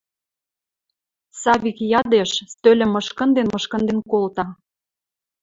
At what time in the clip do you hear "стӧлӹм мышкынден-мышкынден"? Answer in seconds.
2.53-3.99